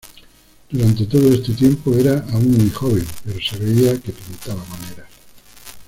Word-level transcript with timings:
Durante 0.67 1.05
todo 1.05 1.31
este 1.31 1.53
tiempo 1.53 1.93
era 1.93 2.25
aún 2.33 2.57
muy 2.57 2.71
joven, 2.71 3.05
pero 3.23 3.37
se 3.39 3.59
veía 3.59 4.01
que 4.01 4.11
pintaba 4.11 4.65
maneras. 4.65 5.05